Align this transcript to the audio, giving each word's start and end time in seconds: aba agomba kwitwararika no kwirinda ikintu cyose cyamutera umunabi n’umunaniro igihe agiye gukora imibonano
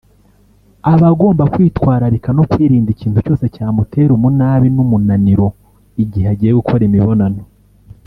aba 0.91 1.05
agomba 1.13 1.43
kwitwararika 1.53 2.29
no 2.37 2.43
kwirinda 2.51 2.89
ikintu 2.95 3.19
cyose 3.25 3.45
cyamutera 3.55 4.11
umunabi 4.17 4.67
n’umunaniro 4.75 5.47
igihe 6.03 6.27
agiye 6.33 6.51
gukora 6.59 6.83
imibonano 6.89 7.41